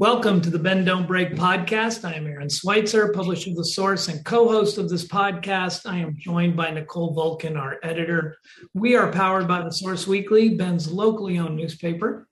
[0.00, 2.08] Welcome to the Bend Don't Break podcast.
[2.08, 5.84] I am Aaron Switzer, publisher of The Source and co host of this podcast.
[5.84, 8.38] I am joined by Nicole Vulcan, our editor.
[8.72, 12.26] We are powered by The Source Weekly, Bend's locally owned newspaper.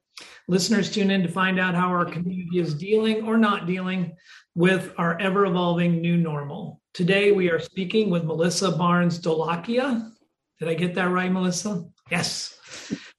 [0.48, 4.16] Listeners tune in to find out how our community is dealing or not dealing
[4.54, 6.80] with our ever evolving new normal.
[6.94, 10.10] Today, we are speaking with Melissa Barnes Dholakia.
[10.58, 11.84] Did I get that right, Melissa?
[12.10, 12.58] Yes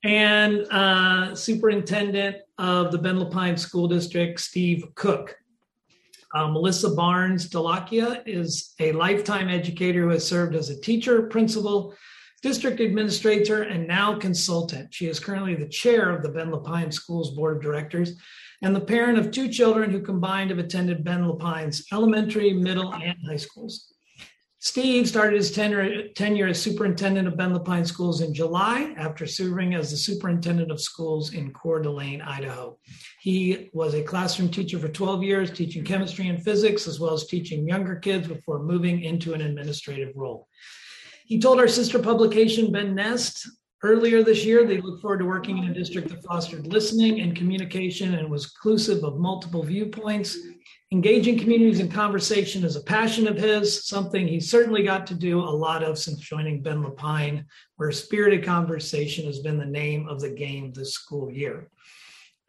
[0.03, 5.35] and uh, superintendent of the Bend-La Pine School District, Steve Cook.
[6.35, 11.95] Uh, Melissa Barnes Dholakia is a lifetime educator who has served as a teacher, principal,
[12.43, 14.93] district administrator, and now consultant.
[14.93, 18.13] She is currently the chair of the Bend-La Pine Schools Board of Directors
[18.61, 23.17] and the parent of two children who combined have attended Bend-La Pine's elementary, middle, and
[23.25, 23.93] high schools.
[24.61, 29.73] Steve started his tenure, tenure as superintendent of Bend-La Pine Schools in July after serving
[29.73, 32.77] as the superintendent of schools in Coeur d'Alene, Idaho.
[33.21, 37.25] He was a classroom teacher for 12 years, teaching chemistry and physics, as well as
[37.25, 40.49] teaching younger kids before moving into an administrative role.
[41.25, 43.49] He told our sister publication, Bend Nest,
[43.81, 47.33] earlier this year they look forward to working in a district that fostered listening and
[47.33, 50.37] communication and was inclusive of multiple viewpoints
[50.91, 55.39] Engaging communities in conversation is a passion of his, something he certainly got to do
[55.39, 57.45] a lot of since joining Bend-La Pine,
[57.75, 61.69] where spirited conversation has been the name of the game this school year.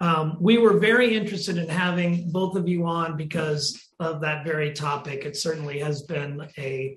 [0.00, 4.72] Um, we were very interested in having both of you on because of that very
[4.72, 5.26] topic.
[5.26, 6.96] It certainly has been a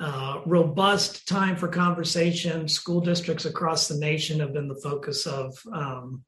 [0.00, 2.66] uh, robust time for conversation.
[2.66, 6.24] School districts across the nation have been the focus of um,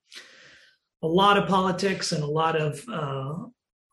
[1.03, 3.47] a lot of politics and a lot of uh,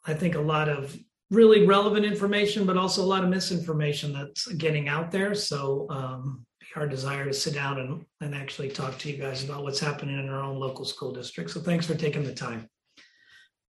[0.07, 0.97] I think a lot of
[1.29, 5.35] really relevant information, but also a lot of misinformation that's getting out there.
[5.35, 6.45] So um,
[6.77, 10.19] our desire to sit down and, and actually talk to you guys about what's happening
[10.19, 11.49] in our own local school district.
[11.49, 12.69] So thanks for taking the time.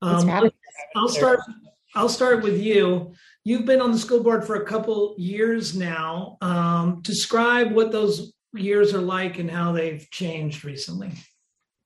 [0.02, 0.50] Um,
[0.96, 1.40] I'll start.
[1.94, 3.14] I'll start with you.
[3.44, 6.38] You've been on the school board for a couple years now.
[6.40, 11.12] Um, describe what those years are like and how they've changed recently.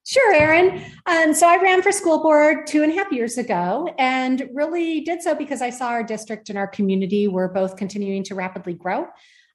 [0.06, 0.84] Sure, Aaron.
[1.06, 5.00] Um, so I ran for school board two and a half years ago and really
[5.00, 8.74] did so because I saw our district and our community were both continuing to rapidly
[8.74, 9.06] grow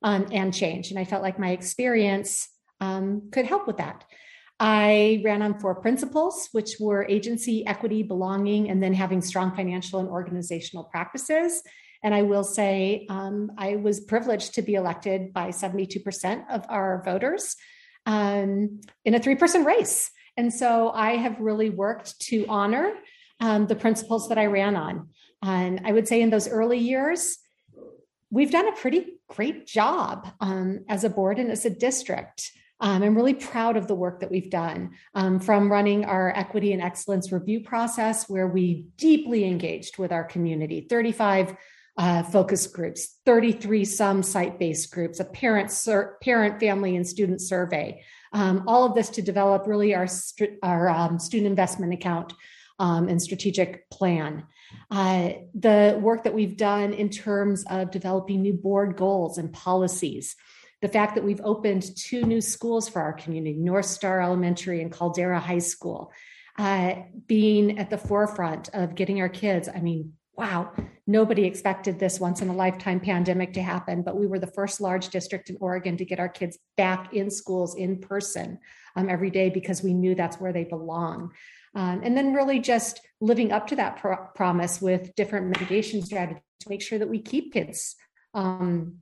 [0.01, 0.89] um, and change.
[0.89, 2.49] And I felt like my experience
[2.81, 4.05] um, could help with that.
[4.59, 9.99] I ran on four principles, which were agency, equity, belonging, and then having strong financial
[9.99, 11.61] and organizational practices.
[12.03, 17.03] And I will say um, I was privileged to be elected by 72% of our
[17.05, 17.55] voters
[18.07, 20.09] um, in a three person race.
[20.39, 22.93] And so I have really worked to honor
[23.41, 25.09] um, the principles that I ran on.
[25.43, 27.39] And I would say in those early years,
[28.31, 32.53] we've done a pretty great job um, as a board and as a district.
[32.79, 36.71] Um, I'm really proud of the work that we've done um, from running our equity
[36.71, 41.53] and excellence review process, where we deeply engaged with our community 35
[41.97, 47.41] uh, focus groups, 33 some site based groups, a parent, sur- parent, family, and student
[47.41, 48.01] survey.
[48.31, 50.07] Um, all of this to develop really our,
[50.61, 52.33] our um, student investment account
[52.79, 54.43] um, and strategic plan.
[54.91, 60.35] Uh, the work that we've done in terms of developing new board goals and policies.
[60.81, 64.91] The fact that we've opened two new schools for our community, North Star Elementary and
[64.91, 66.11] Caldera High School,
[66.57, 66.95] uh,
[67.27, 69.67] being at the forefront of getting our kids.
[69.67, 70.71] I mean, wow,
[71.05, 74.79] nobody expected this once in a lifetime pandemic to happen, but we were the first
[74.79, 78.57] large district in Oregon to get our kids back in schools in person
[78.95, 81.33] um, every day because we knew that's where they belong.
[81.75, 86.41] Um, and then really just living up to that pro- promise with different mitigation strategies
[86.61, 87.97] to make sure that we keep kids
[88.33, 88.99] um,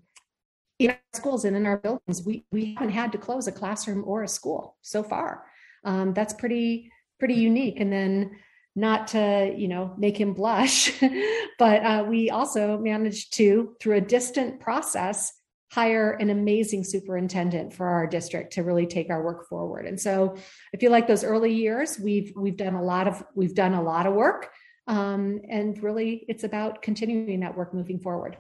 [0.80, 2.24] in our schools and in our buildings.
[2.26, 5.46] We, we haven't had to close a classroom or a school so far.
[5.84, 7.80] Um, that's pretty pretty unique.
[7.80, 8.32] And then
[8.78, 10.94] not to you know make him blush
[11.60, 15.34] but uh, we also managed to through a distant process
[15.72, 19.86] hire an amazing superintendent for our district to really take our work forward.
[19.86, 20.36] And so
[20.74, 23.82] i feel like those early years we've we've done a lot of we've done a
[23.82, 24.50] lot of work
[24.88, 28.38] um, and really it's about continuing that work moving forward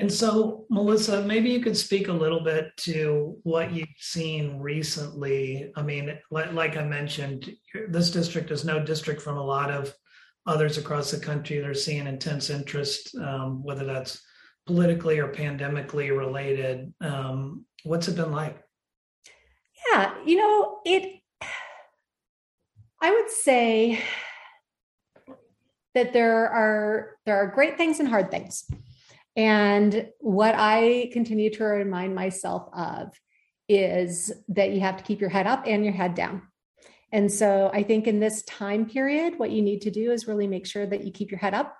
[0.00, 5.72] and so, Melissa, maybe you could speak a little bit to what you've seen recently.
[5.74, 7.50] I mean, like, I mentioned,
[7.88, 9.92] this district is no district from a lot of
[10.46, 14.22] others across the country that are seeing intense interest, um, whether that's
[14.66, 16.94] politically or pandemically related.
[17.00, 18.56] Um, what's it been like?
[19.90, 21.22] Yeah, you know, it,
[23.00, 24.00] I would say
[25.94, 28.64] that there are there are great things and hard things
[29.38, 33.12] and what I continue to remind myself of
[33.68, 36.42] is that you have to keep your head up and your head down.
[37.12, 40.48] And so I think in this time period, what you need to do is really
[40.48, 41.76] make sure that you keep your head up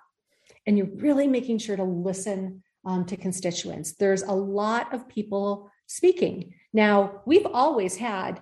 [0.65, 3.91] and you're really making sure to listen um, to constituents.
[3.91, 6.53] There's a lot of people speaking.
[6.71, 8.41] Now, we've always had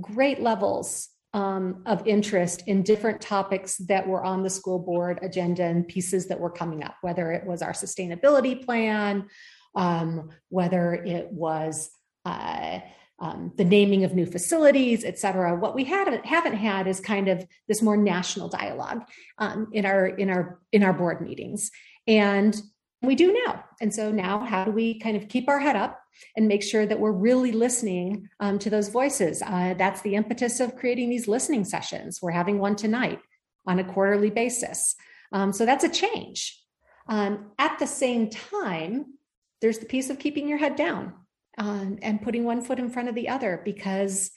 [0.00, 5.64] great levels um, of interest in different topics that were on the school board agenda
[5.64, 9.28] and pieces that were coming up, whether it was our sustainability plan,
[9.74, 11.90] um, whether it was
[12.24, 12.80] uh,
[13.18, 15.54] um, the naming of new facilities, et cetera.
[15.56, 19.02] What we haven't haven't had is kind of this more national dialogue
[19.38, 21.70] um, in our in our in our board meetings,
[22.06, 22.60] and
[23.02, 23.64] we do now.
[23.80, 26.00] And so now, how do we kind of keep our head up
[26.36, 29.42] and make sure that we're really listening um, to those voices?
[29.42, 32.20] Uh, that's the impetus of creating these listening sessions.
[32.20, 33.20] We're having one tonight
[33.66, 34.94] on a quarterly basis.
[35.32, 36.60] Um, so that's a change.
[37.08, 39.14] Um, at the same time,
[39.60, 41.14] there's the piece of keeping your head down
[41.58, 44.30] um, and putting one foot in front of the other because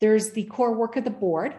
[0.00, 1.54] there's the core work of the board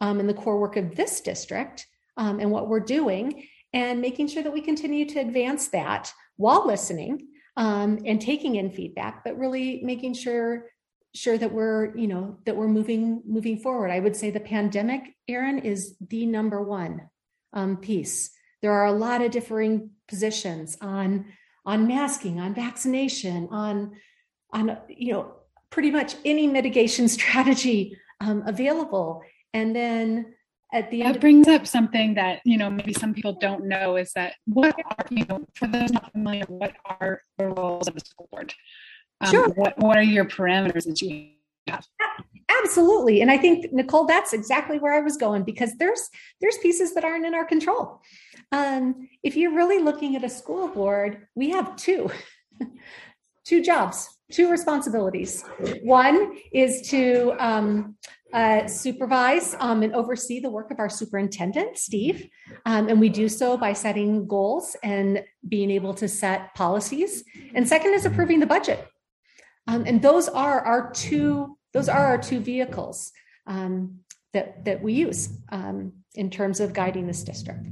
[0.00, 4.28] um, and the core work of this district um, and what we're doing and making
[4.28, 9.38] sure that we continue to advance that while listening um, and taking in feedback but
[9.38, 10.66] really making sure
[11.14, 13.90] sure that we're you know that we're moving moving forward.
[13.90, 17.08] I would say the pandemic aaron is the number one
[17.52, 18.30] um, piece.
[18.62, 21.26] There are a lot of differing positions on
[21.66, 23.92] on masking on vaccination on
[24.52, 25.34] on you know
[25.70, 29.22] pretty much any mitigation strategy um, available.
[29.54, 30.34] And then
[30.72, 33.96] at the end that brings up something that you know maybe some people don't know
[33.96, 37.96] is that what are you know for those not familiar what are the roles of
[37.96, 38.52] a school board
[39.20, 39.48] um, sure.
[39.50, 41.28] what, what are your parameters that you
[41.68, 41.86] have
[42.62, 46.08] absolutely and i think nicole that's exactly where i was going because there's
[46.40, 48.00] there's pieces that aren't in our control
[48.50, 52.10] um, if you're really looking at a school board we have two
[53.44, 55.44] two jobs two responsibilities.
[55.82, 57.96] One is to um,
[58.32, 62.28] uh, supervise um, and oversee the work of our superintendent, Steve.
[62.64, 67.24] Um, and we do so by setting goals and being able to set policies.
[67.54, 68.86] And second is approving the budget.
[69.66, 73.12] Um, and those are our two, those are our two vehicles
[73.46, 74.00] um,
[74.32, 77.66] that, that we use um, in terms of guiding this district.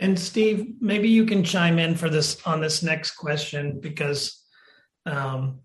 [0.00, 4.42] And Steve, maybe you can chime in for this on this next question because
[5.06, 5.60] um,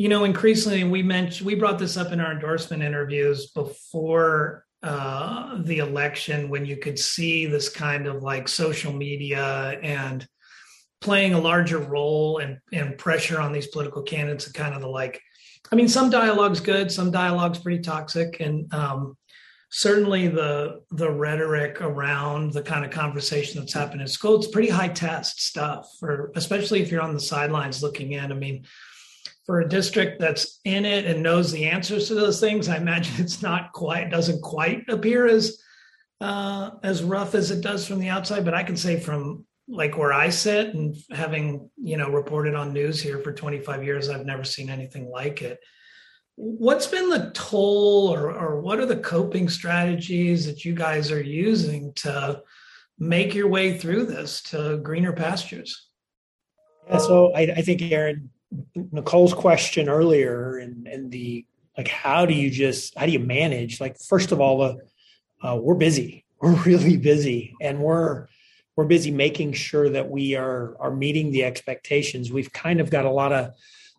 [0.00, 5.58] you know, increasingly we mentioned we brought this up in our endorsement interviews before uh,
[5.60, 10.26] the election when you could see this kind of like social media and
[11.02, 14.88] playing a larger role and, and pressure on these political candidates and kind of the
[14.88, 15.20] like
[15.70, 18.40] i mean some dialogue's good some dialogue's pretty toxic.
[18.40, 19.18] And um,
[19.68, 24.70] certainly the the rhetoric around the kind of conversation that's happened in school it's pretty
[24.70, 28.32] high test stuff for especially if you're on the sidelines looking in.
[28.32, 28.64] I mean
[29.46, 33.14] for a district that's in it and knows the answers to those things, I imagine
[33.18, 35.60] it's not quite doesn't quite appear as
[36.20, 38.44] uh, as rough as it does from the outside.
[38.44, 42.72] But I can say from like where I sit and having you know reported on
[42.72, 45.58] news here for 25 years, I've never seen anything like it.
[46.36, 51.22] What's been the toll, or or what are the coping strategies that you guys are
[51.22, 52.42] using to
[52.98, 55.88] make your way through this to greener pastures?
[56.88, 58.30] Yeah, so I, I think Aaron
[58.74, 63.80] Nicole's question earlier and and the like how do you just how do you manage?
[63.80, 64.74] Like first of all uh,
[65.42, 66.24] uh, we're busy.
[66.40, 67.54] We're really busy.
[67.60, 68.26] And we're
[68.74, 72.32] we're busy making sure that we are are meeting the expectations.
[72.32, 73.54] We've kind of got a lot of a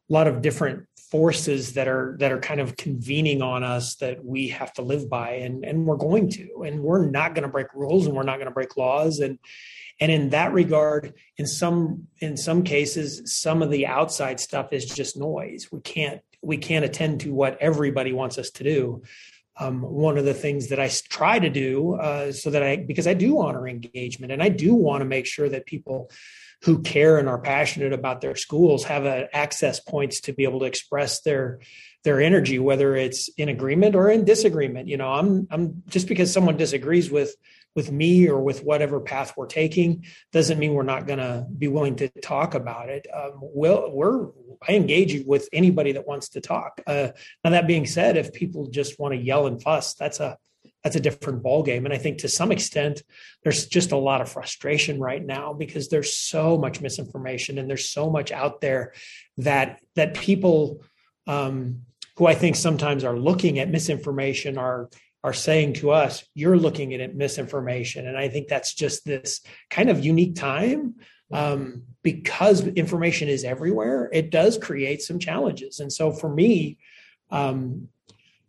[0.09, 4.47] lot of different forces that are that are kind of convening on us that we
[4.47, 5.33] have to live by.
[5.33, 6.63] And and we're going to.
[6.65, 9.19] And we're not going to break rules and we're not going to break laws.
[9.19, 9.37] And
[10.01, 14.85] and in that regard in some in some cases some of the outside stuff is
[14.85, 15.67] just noise.
[15.71, 19.03] We can't we can't attend to what everybody wants us to do.
[19.57, 23.05] Um, one of the things that I try to do uh, so that I because
[23.05, 26.09] I do honor engagement and I do want to make sure that people
[26.63, 30.65] who care and are passionate about their schools have access points to be able to
[30.65, 31.59] express their
[32.03, 36.31] their energy whether it's in agreement or in disagreement you know i'm i'm just because
[36.31, 37.35] someone disagrees with
[37.75, 41.67] with me or with whatever path we're taking doesn't mean we're not going to be
[41.67, 43.07] willing to talk about it.
[43.13, 44.27] Um, we'll, we're
[44.67, 46.81] I engage with anybody that wants to talk.
[46.85, 47.09] Uh,
[47.43, 50.37] now that being said, if people just want to yell and fuss, that's a
[50.83, 51.85] that's a different ballgame.
[51.85, 53.03] And I think to some extent,
[53.43, 57.89] there's just a lot of frustration right now because there's so much misinformation and there's
[57.89, 58.93] so much out there
[59.37, 60.83] that that people
[61.25, 61.81] um,
[62.21, 64.91] who I think sometimes are looking at misinformation are
[65.23, 68.05] are saying to us, you're looking at misinformation.
[68.05, 70.97] And I think that's just this kind of unique time
[71.33, 74.07] um, because information is everywhere.
[74.13, 75.79] It does create some challenges.
[75.79, 76.77] And so for me,
[77.31, 77.87] um,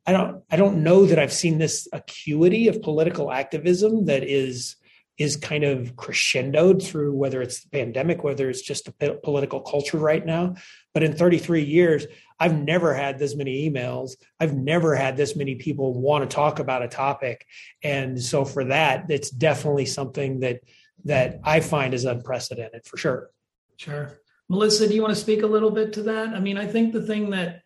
[0.07, 4.76] I don't I don't know that I've seen this acuity of political activism that is
[5.17, 9.99] is kind of crescendoed through whether it's the pandemic, whether it's just the political culture
[9.99, 10.57] right now.
[10.93, 12.07] But in 33 years,
[12.43, 14.17] I've never had this many emails.
[14.41, 17.47] I've never had this many people want to talk about a topic.
[17.85, 20.63] And so for that, it's definitely something that
[21.05, 23.31] that I find is unprecedented for sure.
[23.77, 24.19] Sure.
[24.49, 26.31] Melissa, do you want to speak a little bit to that?
[26.31, 27.63] I mean, I think the thing that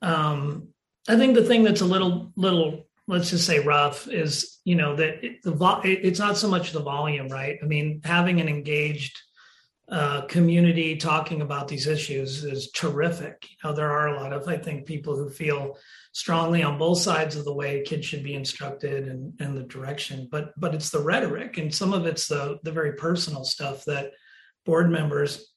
[0.00, 0.68] um
[1.06, 4.96] I think the thing that's a little little let's just say rough is you know
[4.96, 8.48] that it, the vo- it's not so much the volume right i mean having an
[8.48, 9.20] engaged
[9.90, 14.46] uh, community talking about these issues is terrific you know there are a lot of
[14.46, 15.76] i think people who feel
[16.12, 20.28] strongly on both sides of the way kids should be instructed and, and the direction
[20.30, 24.12] but but it's the rhetoric and some of it's the the very personal stuff that
[24.64, 25.52] board members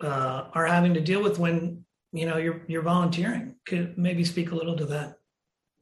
[0.00, 4.50] uh, are having to deal with when you know you're you're volunteering could maybe speak
[4.50, 5.14] a little to that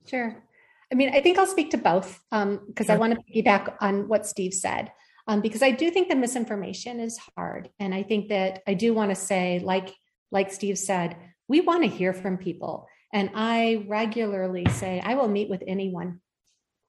[0.06, 0.42] sure
[0.90, 2.94] I mean, I think I'll speak to both because um, sure.
[2.94, 4.92] I want to piggyback on what Steve said.
[5.26, 8.92] Um, because I do think that misinformation is hard, and I think that I do
[8.92, 9.94] want to say, like
[10.30, 11.16] like Steve said,
[11.48, 16.20] we want to hear from people, and I regularly say I will meet with anyone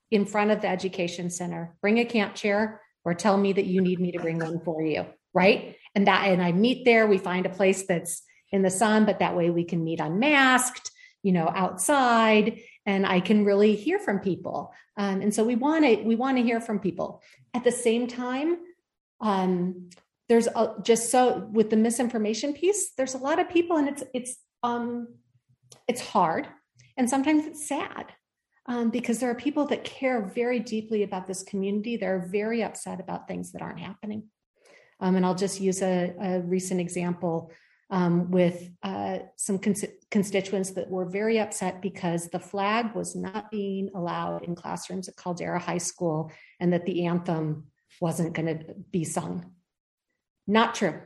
[0.10, 1.76] in front of the education center.
[1.82, 4.82] Bring a camp chair, or tell me that you need me to bring one for
[4.82, 5.76] you, right?
[5.96, 7.06] And that, and I meet there.
[7.06, 10.90] We find a place that's in the sun, but that way we can meet unmasked,
[11.22, 14.74] you know, outside and I can really hear from people.
[14.98, 17.22] Um, and so we want to we want to hear from people.
[17.54, 18.58] At the same time,
[19.22, 19.90] um,
[20.30, 24.04] there's a, just so with the misinformation piece, there's a lot of people, and it's
[24.14, 25.08] it's um,
[25.88, 26.48] it's hard,
[26.98, 28.14] and sometimes it's sad.
[28.66, 31.98] Um, because there are people that care very deeply about this community.
[31.98, 34.30] They're very upset about things that aren't happening.
[35.02, 37.52] Um, and I'll just use a, a recent example
[37.90, 43.52] um, with uh, some cons- constituents that were very upset because the flag was not
[43.52, 47.66] being allowed in classrooms at Caldera High School and that the anthem
[48.02, 49.52] wasn't going to be sung.
[50.48, 51.00] Not true.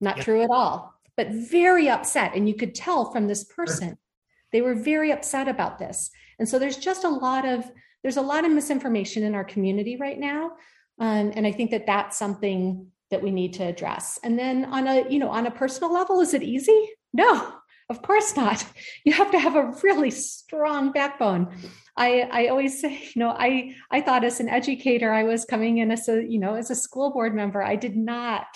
[0.00, 2.34] Not true at all, but very upset.
[2.34, 3.96] And you could tell from this person,
[4.52, 6.10] they were very upset about this.
[6.38, 7.70] And so there's just a lot of
[8.02, 10.52] there's a lot of misinformation in our community right now.
[11.00, 14.18] Um, and I think that that's something that we need to address.
[14.22, 16.90] And then on a, you know, on a personal level, is it easy?
[17.12, 17.52] No,
[17.88, 18.64] of course not.
[19.04, 21.54] You have to have a really strong backbone.
[21.96, 25.78] I, I always say, you know, I, I thought as an educator, I was coming
[25.78, 27.62] in as a, you know, as a school board member.
[27.62, 28.46] I did not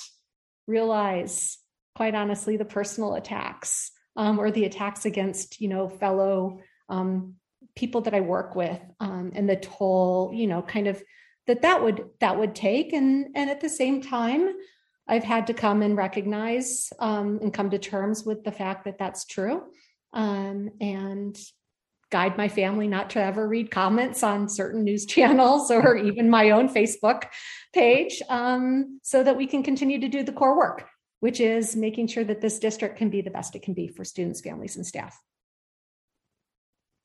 [0.67, 1.59] realize,
[1.95, 7.37] quite honestly, the personal attacks um, or the attacks against, you know, fellow um,
[7.77, 11.03] people that I work with um, and the toll, you know, kind of
[11.51, 12.93] that that would that would take.
[12.93, 14.55] And and at the same time
[15.11, 18.99] i've had to come and recognize um, and come to terms with the fact that
[18.99, 19.63] that's true
[20.15, 21.39] um, and
[22.11, 26.51] guide my family not to ever read comments on certain news channels or even my
[26.51, 27.25] own facebook
[27.75, 30.87] page um, so that we can continue to do the core work
[31.19, 34.05] which is making sure that this district can be the best it can be for
[34.05, 35.21] students families and staff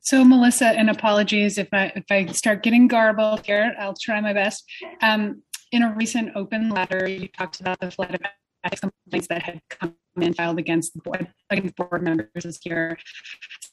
[0.06, 4.34] so, Melissa, and apologies if I if I start getting garbled here, I'll try my
[4.34, 4.64] best.
[5.02, 9.62] Um, in a recent open letter, you talked about the flood of complaints that had
[9.68, 13.00] come and filed against the board against board members this year.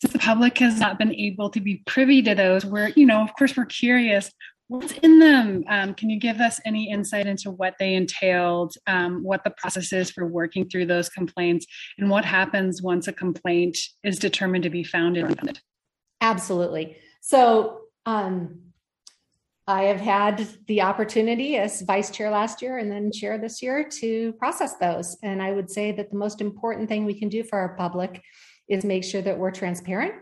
[0.00, 3.20] Since the public has not been able to be privy to those, we're you know,
[3.20, 4.32] of course, we're curious.
[4.68, 5.64] What's in them?
[5.68, 9.92] Um, can you give us any insight into what they entailed, um, what the process
[9.92, 11.66] is for working through those complaints,
[11.98, 15.60] and what happens once a complaint is determined to be founded?
[16.22, 16.96] Absolutely.
[17.20, 18.60] So um,
[19.66, 23.88] I have had the opportunity as vice chair last year and then chair this year
[24.00, 25.16] to process those.
[25.22, 28.22] And I would say that the most important thing we can do for our public
[28.68, 30.14] is make sure that we're transparent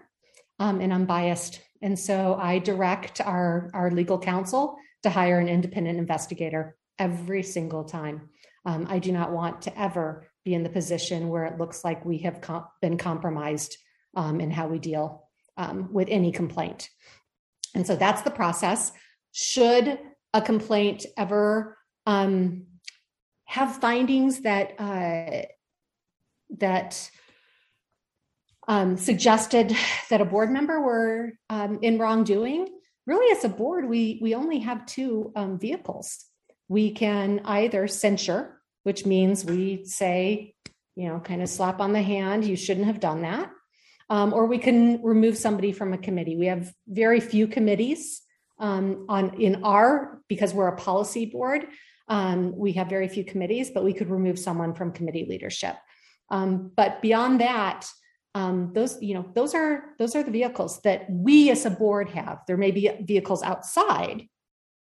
[0.58, 1.60] um, and unbiased.
[1.82, 7.84] And so I direct our, our legal counsel to hire an independent investigator every single
[7.84, 8.30] time.
[8.64, 12.06] Um, I do not want to ever be in the position where it looks like
[12.06, 13.76] we have com- been compromised
[14.16, 15.29] um, in how we deal
[15.60, 16.88] um, with any complaint.
[17.74, 18.92] And so that's the process.
[19.32, 19.98] Should
[20.32, 21.76] a complaint ever
[22.06, 22.64] um,
[23.44, 25.42] have findings that uh,
[26.58, 27.10] that
[28.66, 29.76] um, suggested
[30.08, 32.66] that a board member were um, in wrongdoing,
[33.06, 36.24] really, as a board, we we only have two um, vehicles.
[36.68, 40.54] We can either censure, which means we say,
[40.96, 43.50] you know, kind of slap on the hand, you shouldn't have done that
[44.10, 46.36] um, or we can remove somebody from a committee.
[46.36, 48.20] We have very few committees
[48.58, 51.68] um, on in our because we're a policy board.
[52.08, 55.76] Um, we have very few committees, but we could remove someone from committee leadership.
[56.28, 57.88] Um, but beyond that,
[58.34, 62.08] um, those you know those are those are the vehicles that we as a board
[62.10, 64.28] have there may be vehicles outside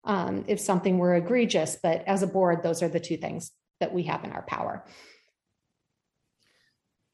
[0.04, 3.92] um, if something were egregious but as a board those are the two things that
[3.94, 4.84] we have in our power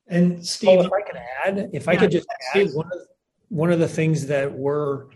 [0.09, 2.99] and steve well, if i could add if i could just add one of,
[3.49, 5.07] one of the things that we're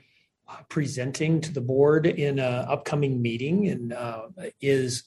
[0.69, 4.29] presenting to the board in an upcoming meeting and uh,
[4.61, 5.05] is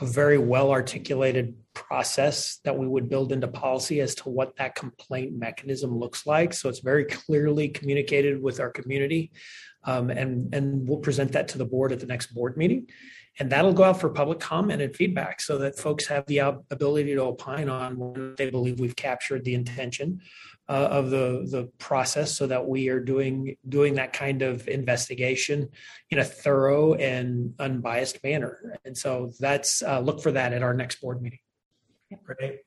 [0.00, 4.74] a very well articulated process that we would build into policy as to what that
[4.74, 6.52] complaint mechanism looks like.
[6.52, 9.32] So it's very clearly communicated with our community.
[9.84, 12.88] Um, and, and we'll present that to the board at the next board meeting.
[13.38, 17.14] And that'll go out for public comment and feedback so that folks have the ability
[17.14, 20.20] to opine on when they believe we've captured the intention
[20.68, 25.68] uh, of the the process so that we are doing doing that kind of investigation
[26.10, 28.78] in a thorough and unbiased manner.
[28.84, 31.40] And so that's uh, look for that at our next board meeting.
[32.24, 32.60] Great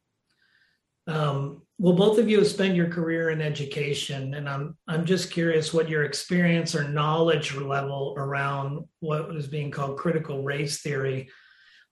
[1.08, 5.32] um, well both of you have spent your career in education and i'm i'm just
[5.32, 11.30] curious what your experience or knowledge level around what is being called critical race theory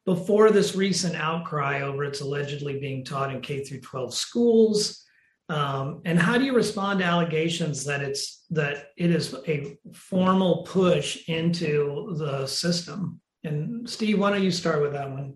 [0.06, 5.04] before this recent outcry over its allegedly being taught in K through 12 schools
[5.50, 10.64] um, and how do you respond to allegations that it's that it is a formal
[10.64, 13.20] push into the system?
[13.44, 15.36] And Steve, why don't you start with that one?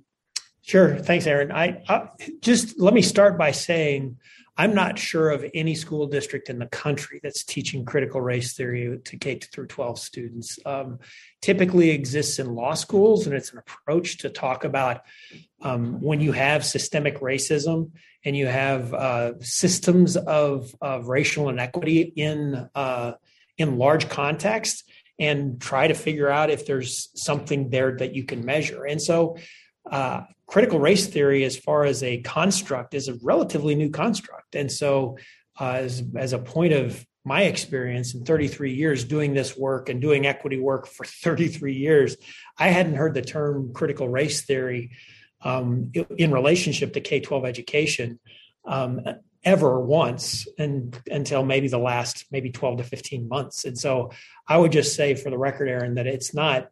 [0.67, 0.97] Sure.
[0.97, 1.49] Thanks, Aaron.
[1.53, 2.09] I, I
[2.41, 4.17] just let me start by saying
[4.57, 8.99] I'm not sure of any school district in the country that's teaching critical race theory
[9.01, 10.59] to K through 12 students.
[10.65, 10.99] Um,
[11.41, 15.03] typically exists in law schools, and it's an approach to talk about
[15.61, 17.91] um, when you have systemic racism
[18.25, 23.13] and you have uh, systems of, of racial inequity in uh,
[23.57, 24.83] in large context,
[25.17, 28.85] and try to figure out if there's something there that you can measure.
[28.85, 29.37] And so,
[29.91, 34.55] uh, critical race theory, as far as a construct, is a relatively new construct.
[34.55, 35.17] And so,
[35.59, 39.99] uh, as, as a point of my experience in 33 years doing this work and
[40.01, 42.15] doing equity work for 33 years,
[42.57, 44.91] I hadn't heard the term critical race theory
[45.41, 48.19] um, in relationship to K 12 education
[48.65, 49.01] um,
[49.43, 53.65] ever once and until maybe the last maybe 12 to 15 months.
[53.65, 54.11] And so
[54.47, 56.69] I would just say for the record, Aaron, that it's not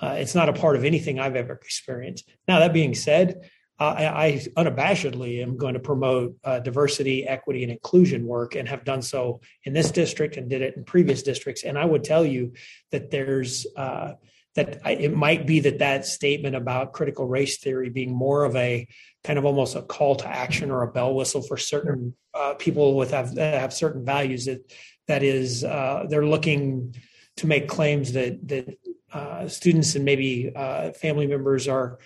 [0.00, 2.28] uh, it's not a part of anything I've ever experienced.
[2.46, 7.70] Now, that being said, I, I, unabashedly am going to promote uh, diversity, equity, and
[7.70, 11.62] inclusion work and have done so in this district and did it in previous districts.
[11.62, 12.54] And I would tell you
[12.90, 14.14] that there's uh,
[14.54, 18.56] that I, it might be that that statement about critical race theory being more of
[18.56, 18.88] a
[19.22, 22.96] kind of almost a call to action or a bell whistle for certain uh, people
[22.96, 24.72] with have have certain values that
[25.06, 26.96] that is uh, they're looking
[27.36, 28.78] to make claims that that
[29.12, 31.98] uh, students and maybe uh, family members are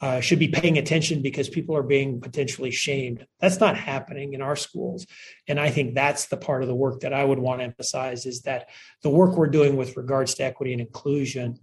[0.00, 3.26] uh, should be paying attention because people are being potentially shamed.
[3.40, 5.06] That's not happening in our schools.
[5.48, 8.24] And I think that's the part of the work that I would want to emphasize
[8.24, 8.68] is that
[9.02, 11.58] the work we're doing with regards to equity and inclusion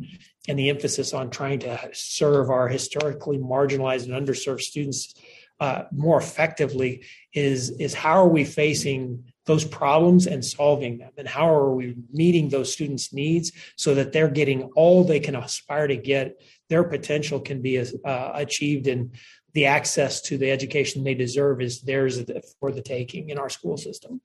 [0.49, 5.13] and the emphasis on trying to serve our historically marginalized and underserved students
[5.61, 11.27] uh, more effectively is, is how are we facing those problems and solving them and
[11.27, 15.87] how are we meeting those students needs so that they're getting all they can aspire
[15.87, 19.11] to get their potential can be uh, achieved and
[19.53, 22.21] the access to the education they deserve is theirs
[22.59, 24.19] for the taking in our school system.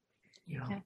[0.47, 0.81] Yeah.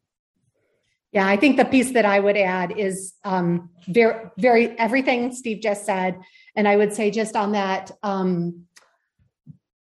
[1.12, 5.62] Yeah, I think the piece that I would add is um, very, very everything Steve
[5.62, 6.18] just said,
[6.56, 8.66] and I would say just on that, um,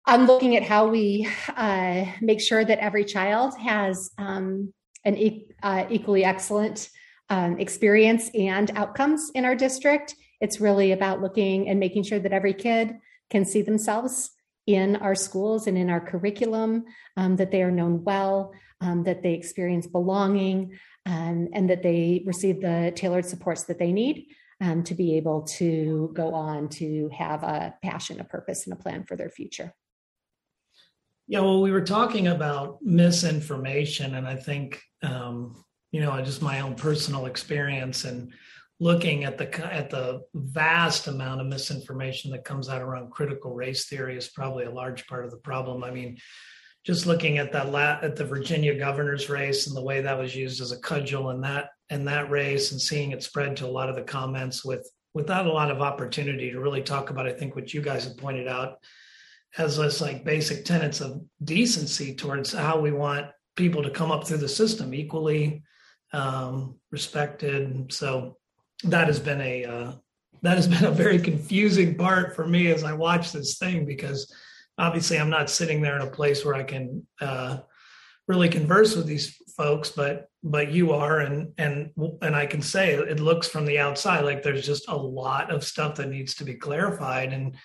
[0.09, 4.73] I'm looking at how we uh, make sure that every child has um,
[5.05, 6.89] an e- uh, equally excellent
[7.29, 10.15] um, experience and outcomes in our district.
[10.41, 12.97] It's really about looking and making sure that every kid
[13.29, 14.31] can see themselves
[14.65, 19.21] in our schools and in our curriculum, um, that they are known well, um, that
[19.21, 24.25] they experience belonging, um, and that they receive the tailored supports that they need
[24.59, 28.81] um, to be able to go on to have a passion, a purpose, and a
[28.81, 29.71] plan for their future.
[31.29, 36.61] Yeah, well, we were talking about misinformation, and I think, um, you know, just my
[36.61, 38.33] own personal experience and
[38.79, 43.85] looking at the at the vast amount of misinformation that comes out around critical race
[43.85, 45.83] theory is probably a large part of the problem.
[45.83, 46.17] I mean,
[46.83, 50.35] just looking at that la- at the Virginia governor's race and the way that was
[50.35, 53.77] used as a cudgel in that in that race, and seeing it spread to a
[53.77, 57.27] lot of the comments with without a lot of opportunity to really talk about.
[57.27, 58.79] I think what you guys have pointed out
[59.57, 64.25] as this like basic tenets of decency towards how we want people to come up
[64.25, 65.63] through the system equally
[66.13, 67.91] um, respected.
[67.91, 68.37] So
[68.83, 69.91] that has been a uh,
[70.41, 74.33] that has been a very confusing part for me as I watch this thing because
[74.77, 77.57] obviously I'm not sitting there in a place where I can uh,
[78.27, 82.93] really converse with these folks, but but you are, and and and I can say
[82.93, 86.45] it looks from the outside like there's just a lot of stuff that needs to
[86.45, 87.57] be clarified, and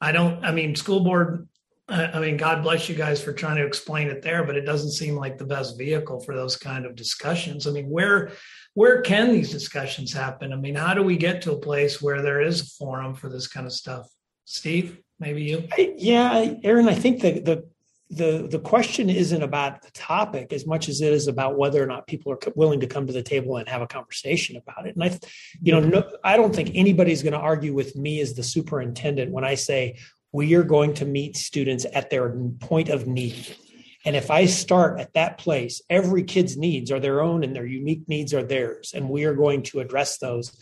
[0.00, 0.44] I don't.
[0.44, 1.48] I mean, school board.
[1.88, 4.90] I mean, God bless you guys for trying to explain it there, but it doesn't
[4.90, 7.66] seem like the best vehicle for those kind of discussions.
[7.66, 8.32] I mean, where
[8.74, 10.52] where can these discussions happen?
[10.52, 13.30] I mean, how do we get to a place where there is a forum for
[13.30, 14.08] this kind of stuff?
[14.44, 15.68] Steve, maybe you.
[15.78, 17.68] Yeah, Aaron, I think the the
[18.08, 21.86] the the question isn't about the topic as much as it is about whether or
[21.86, 24.94] not people are willing to come to the table and have a conversation about it.
[24.94, 25.18] And I,
[25.60, 29.32] you know, no, I don't think anybody's going to argue with me as the superintendent
[29.32, 29.98] when I say
[30.32, 33.56] we are going to meet students at their point of need.
[34.04, 37.66] And if I start at that place, every kid's needs are their own and their
[37.66, 40.56] unique needs are theirs, and we are going to address those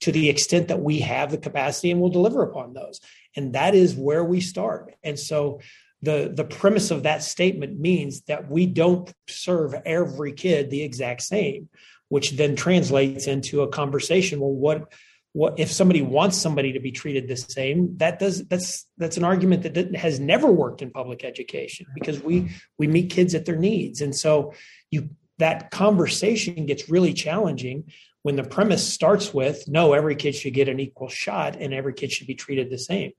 [0.00, 3.00] to the extent that we have the capacity and will deliver upon those.
[3.36, 4.94] And that is where we start.
[5.02, 5.60] And so
[6.02, 11.22] the the premise of that statement means that we don't serve every kid the exact
[11.22, 11.68] same
[12.10, 14.40] which then translates into a conversation.
[14.40, 14.92] Well what
[15.32, 19.24] what if somebody wants somebody to be treated the same that does that's that's an
[19.24, 23.56] argument that has never worked in public education because we we meet kids at their
[23.56, 24.00] needs.
[24.00, 24.52] And so
[24.90, 27.84] you that conversation gets really challenging
[28.22, 31.94] when the premise starts with no every kid should get an equal shot and every
[31.94, 33.12] kid should be treated the same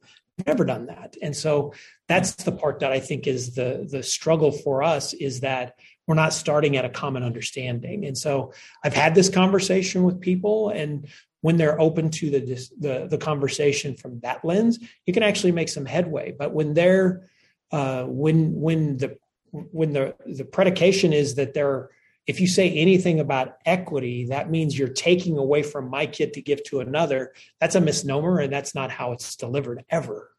[0.46, 1.16] never done that.
[1.22, 1.74] And so
[2.08, 5.76] that's the part that i think is the the struggle for us is that
[6.08, 8.06] we're not starting at a common understanding.
[8.06, 11.08] And so i've had this conversation with people and
[11.42, 12.40] when they're open to the
[12.80, 16.34] the, the conversation from that lens you can actually make some headway.
[16.38, 17.28] But when they're
[17.72, 19.18] uh, when when the
[19.52, 21.90] when the the predication is that they're
[22.28, 26.42] if you say anything about equity, that means you're taking away from my kid to
[26.42, 27.34] give to another.
[27.60, 30.32] That's a misnomer, and that's not how it's delivered ever.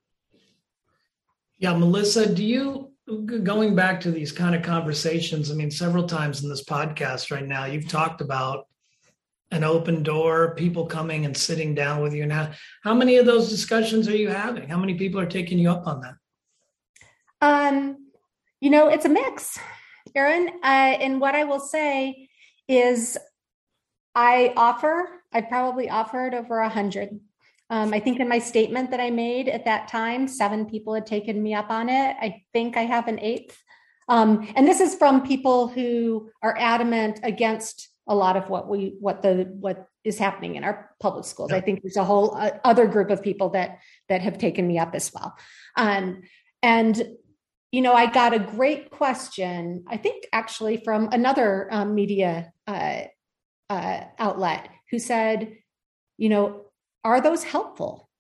[1.59, 2.93] Yeah, Melissa, do you
[3.27, 5.51] going back to these kind of conversations?
[5.51, 8.67] I mean, several times in this podcast right now, you've talked about
[9.51, 12.27] an open door, people coming and sitting down with you.
[12.27, 14.69] Now, how many of those discussions are you having?
[14.69, 16.15] How many people are taking you up on that?
[17.43, 18.09] Um,
[18.61, 19.59] you know, it's a mix.
[20.15, 20.49] Aaron.
[20.63, 22.29] Uh, and what I will say
[22.69, 23.19] is,
[24.15, 25.09] I offer.
[25.33, 27.21] I probably offered over a hundred.
[27.71, 31.07] Um, I think in my statement that I made at that time, seven people had
[31.07, 32.17] taken me up on it.
[32.21, 33.59] I think I have an eighth.
[34.09, 38.97] Um, and this is from people who are adamant against a lot of what we
[39.01, 41.51] what the what is happening in our public schools.
[41.51, 41.59] Yeah.
[41.59, 44.79] I think there's a whole uh, other group of people that that have taken me
[44.79, 45.35] up as well.
[45.77, 46.23] Um,
[46.63, 47.03] and
[47.73, 53.01] you know, I got a great question, I think actually from another um, media uh,
[53.71, 55.57] uh, outlet who said,
[56.19, 56.67] you know,
[57.03, 58.11] are those helpful?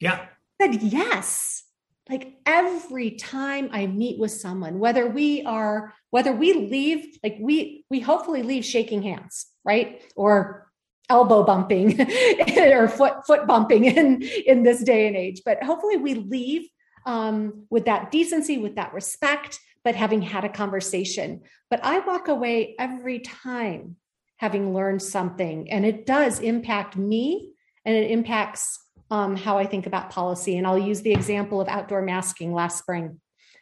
[0.00, 0.26] Yeah.
[0.60, 1.64] I said yes.
[2.10, 7.86] Like every time I meet with someone, whether we are, whether we leave, like we,
[7.88, 10.02] we hopefully leave shaking hands, right?
[10.14, 10.70] Or
[11.08, 12.00] elbow bumping
[12.58, 16.62] or foot foot bumping in in this day and age but hopefully we leave
[17.06, 21.42] um, with that decency, with that respect, but having had a conversation.
[21.70, 23.96] But I walk away every time
[24.36, 27.52] having learned something, and it does impact me
[27.84, 28.78] and it impacts
[29.10, 30.56] um, how I think about policy.
[30.56, 33.20] And I'll use the example of outdoor masking last spring.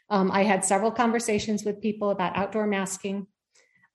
[0.09, 3.27] Um, I had several conversations with people about outdoor masking.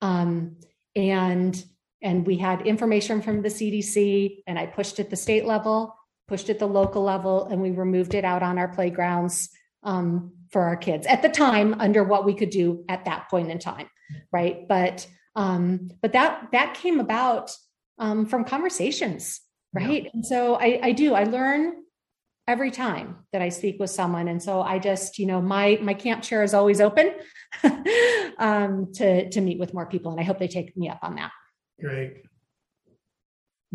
[0.01, 0.58] Um,
[0.95, 1.63] and
[2.01, 5.94] and we had information from the CDC, and I pushed at the state level
[6.27, 9.49] pushed at the local level, and we removed it out on our playgrounds
[9.83, 13.51] um, for our kids at the time under what we could do at that point
[13.51, 13.88] in time,
[14.31, 14.67] right?
[14.67, 17.51] But um, but that that came about
[17.99, 19.41] um, from conversations,
[19.73, 20.03] right?
[20.03, 20.09] Yeah.
[20.13, 21.73] And so I, I do I learn
[22.47, 25.93] every time that I speak with someone, and so I just you know my my
[25.93, 27.13] camp chair is always open
[28.38, 31.15] um, to to meet with more people, and I hope they take me up on
[31.15, 31.31] that.
[31.79, 32.23] Great.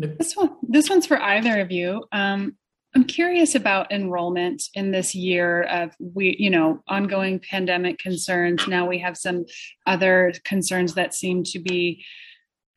[0.01, 2.03] This one, this one's for either of you.
[2.11, 2.57] Um,
[2.93, 8.67] I'm curious about enrollment in this year of we, you know, ongoing pandemic concerns.
[8.67, 9.45] Now we have some
[9.85, 12.03] other concerns that seem to be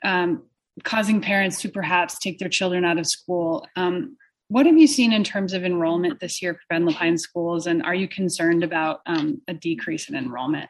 [0.05, 0.45] um,
[0.85, 3.67] causing parents to perhaps take their children out of school.
[3.75, 4.17] Um,
[4.49, 7.83] what have you seen in terms of enrollment this year for Bend-La Pine schools, and
[7.83, 10.69] are you concerned about um, a decrease in enrollment?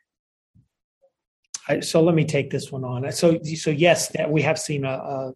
[1.69, 3.11] I, so let me take this one on.
[3.13, 5.33] So, so yes, that we have seen a, a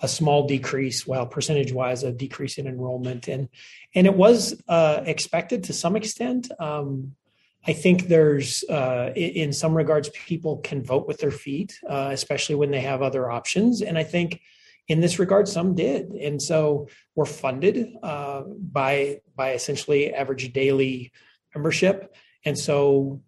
[0.00, 3.48] a small decrease, well, percentage wise, a decrease in enrollment, and
[3.94, 6.50] and it was uh, expected to some extent.
[6.58, 7.16] Um,
[7.68, 12.54] I think there's, uh, in some regards, people can vote with their feet, uh, especially
[12.54, 14.40] when they have other options, and I think
[14.88, 21.12] in this regard, some did, and so we're funded uh, by by essentially average daily
[21.54, 23.22] membership, and so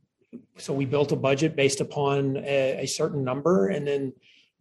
[0.59, 4.13] so we built a budget based upon a, a certain number, and then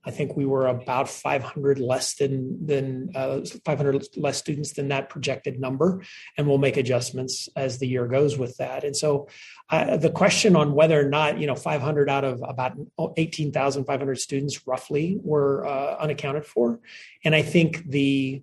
[0.08, 5.10] I think we were about 500 less than than uh, 500 less students than that
[5.10, 6.02] projected number,
[6.38, 8.86] and we'll make adjustments as the year goes with that.
[8.86, 9.28] And so,
[9.70, 12.78] uh, the question on whether or not you know 500 out of about
[13.18, 16.80] 18,500 students roughly were uh, unaccounted for,
[17.26, 18.42] and I think the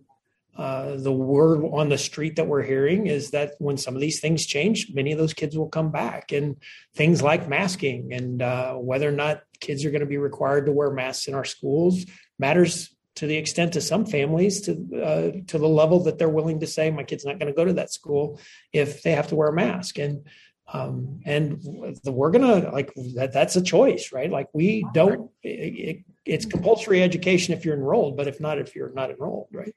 [0.56, 4.20] uh, the word on the street that we're hearing is that when some of these
[4.20, 6.32] things change, many of those kids will come back.
[6.32, 6.56] And
[6.94, 10.72] things like masking and uh, whether or not kids are going to be required to
[10.72, 12.04] wear masks in our schools
[12.38, 16.60] matters to the extent to some families to uh, to the level that they're willing
[16.60, 18.40] to say my kid's not going to go to that school
[18.72, 20.26] if they have to wear a mask and
[20.72, 21.62] um, and
[22.04, 26.46] the, we're gonna like that that's a choice right like we don't it, it, it's
[26.46, 29.74] compulsory education if you're enrolled but if not if you're not enrolled right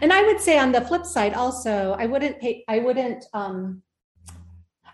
[0.00, 3.82] and I would say on the flip side, also, I wouldn't pay, I wouldn't, um,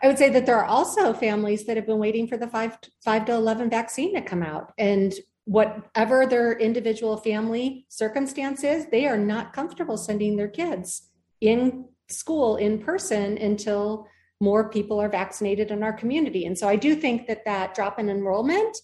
[0.02, 2.78] I would say that there are also families that have been waiting for the five,
[3.04, 4.72] five to 11 vaccine to come out.
[4.78, 5.12] And
[5.44, 11.10] whatever their individual family circumstances, they are not comfortable sending their kids
[11.40, 14.06] in school in person until
[14.40, 16.46] more people are vaccinated in our community.
[16.46, 18.76] And so I do think that that drop in enrollment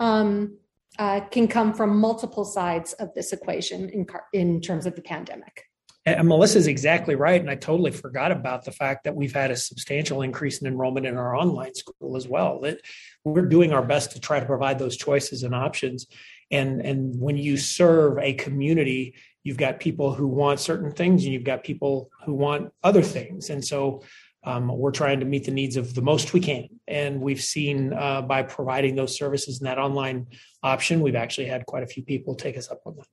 [0.00, 0.58] um,
[0.98, 5.64] uh, can come from multiple sides of this equation in, in terms of the pandemic.
[6.04, 7.40] And Melissa's exactly right.
[7.40, 11.06] And I totally forgot about the fact that we've had a substantial increase in enrollment
[11.06, 12.60] in our online school as well.
[12.60, 12.80] That
[13.24, 16.08] we're doing our best to try to provide those choices and options.
[16.50, 21.32] And, and when you serve a community, you've got people who want certain things and
[21.32, 23.48] you've got people who want other things.
[23.48, 24.02] And so
[24.44, 26.68] um, we're trying to meet the needs of the most we can.
[26.88, 30.26] And we've seen uh, by providing those services and that online
[30.62, 33.06] option, we've actually had quite a few people take us up on that.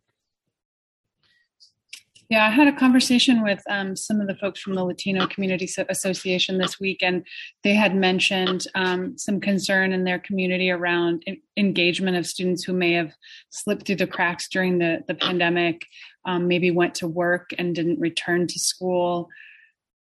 [2.29, 5.67] Yeah, I had a conversation with um, some of the folks from the Latino Community
[5.89, 7.25] Association this week, and
[7.63, 11.25] they had mentioned um, some concern in their community around
[11.57, 13.13] engagement of students who may have
[13.49, 15.87] slipped through the cracks during the, the pandemic,
[16.25, 19.27] um, maybe went to work and didn't return to school.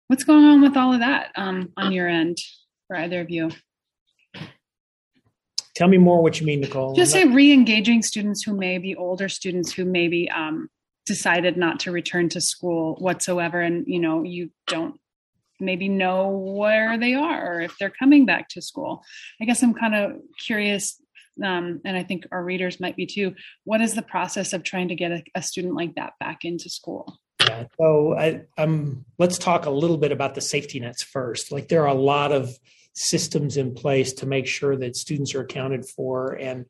[0.09, 2.39] What's going on with all of that um, on your end
[2.87, 3.51] for either of you?
[5.75, 6.95] Tell me more what you mean, Nicole.
[6.95, 10.67] Just say re-engaging students who may be older students who maybe um,
[11.05, 14.99] decided not to return to school whatsoever, and you know you don't
[15.59, 19.03] maybe know where they are or if they're coming back to school.
[19.39, 20.99] I guess I'm kind of curious,
[21.43, 23.35] um, and I think our readers might be too.
[23.63, 26.67] What is the process of trying to get a, a student like that back into
[26.67, 27.19] school?
[27.49, 27.65] Yeah.
[27.77, 31.51] So I, um, let's talk a little bit about the safety nets first.
[31.51, 32.57] Like there are a lot of
[32.93, 36.65] systems in place to make sure that students are accounted for, and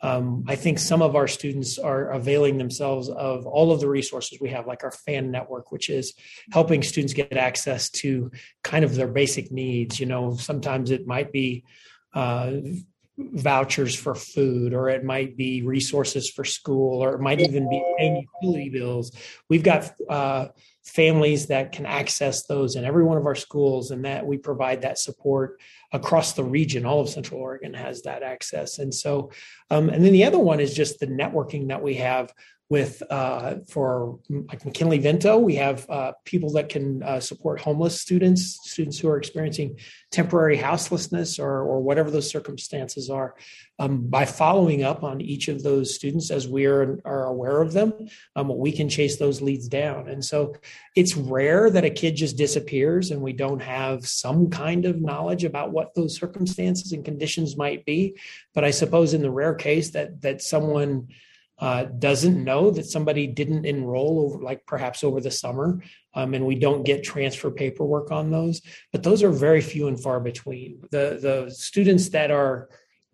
[0.00, 4.38] um, I think some of our students are availing themselves of all of the resources
[4.38, 6.12] we have, like our FAN network, which is
[6.52, 8.30] helping students get access to
[8.62, 9.98] kind of their basic needs.
[9.98, 11.64] You know, sometimes it might be
[12.12, 12.52] uh,
[13.16, 17.82] vouchers for food, or it might be resources for school, or it might even be
[17.96, 19.12] paying utility bills.
[19.48, 20.48] We've got uh,
[20.84, 24.82] families that can access those in every one of our schools, and that we provide
[24.82, 25.60] that support
[25.92, 26.84] across the region.
[26.84, 29.30] All of Central Oregon has that access, and so,
[29.70, 32.32] um, and then the other one is just the networking that we have
[32.74, 38.58] with uh, for like McKinney-Vento, we have uh, people that can uh, support homeless students,
[38.64, 39.78] students who are experiencing
[40.10, 43.36] temporary houselessness or, or whatever those circumstances are.
[43.78, 47.74] Um, by following up on each of those students as we are, are aware of
[47.74, 47.92] them,
[48.34, 50.08] um, we can chase those leads down.
[50.08, 50.56] And so
[50.96, 55.44] it's rare that a kid just disappears and we don't have some kind of knowledge
[55.44, 58.18] about what those circumstances and conditions might be.
[58.52, 61.06] But I suppose in the rare case that that someone
[61.64, 66.44] uh, doesn't know that somebody didn't enroll over like perhaps over the summer um, and
[66.44, 68.60] we don't get transfer paperwork on those.
[68.92, 70.82] But those are very few and far between.
[70.90, 72.68] The the students that are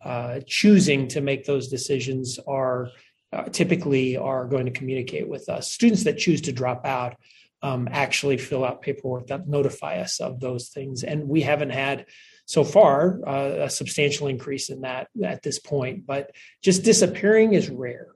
[0.05, 2.91] uh, choosing to make those decisions are
[3.33, 5.71] uh, typically are going to communicate with us.
[5.71, 7.15] Students that choose to drop out
[7.63, 11.05] um, actually fill out paperwork that notify us of those things.
[11.05, 12.07] And we haven't had
[12.47, 16.05] so far uh, a substantial increase in that at this point.
[16.05, 16.33] But
[16.65, 18.09] just disappearing is rare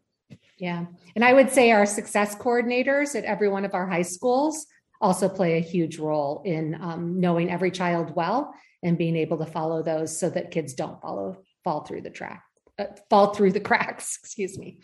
[0.64, 0.86] yeah.
[1.14, 4.64] And I would say our success coordinators at every one of our high schools
[4.98, 9.44] also play a huge role in um, knowing every child well and being able to
[9.44, 12.44] follow those so that kids don't follow fall through the track
[12.78, 14.78] uh, fall through the cracks excuse me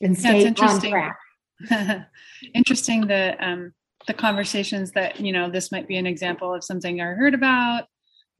[0.00, 1.18] and stay on track.
[2.54, 3.74] Interesting the um,
[4.06, 7.86] the conversations that you know this might be an example of something i heard about.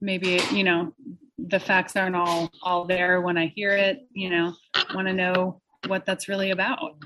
[0.01, 0.95] Maybe you know
[1.37, 4.53] the facts aren't all all there when i hear it you know
[4.95, 6.97] want to know what that's really about.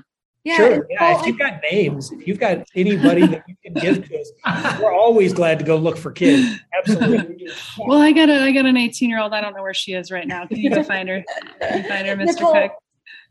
[0.45, 0.87] Yeah, sure.
[0.91, 1.19] Yeah.
[1.19, 4.93] if you've got names, if you've got anybody that you can give to us, we're
[4.93, 6.59] always glad to go look for kids.
[6.77, 7.49] Absolutely.
[7.79, 9.33] well, I got a I got an 18 year old.
[9.33, 10.45] I don't know where she is right now.
[10.45, 11.23] Can you go find her?
[11.59, 12.25] Can you find her, Mr.
[12.25, 12.71] Nicole, Cook?